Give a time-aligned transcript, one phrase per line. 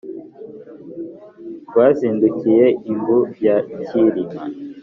[1.67, 4.41] rwa nzindukiy-imbu ya cyilima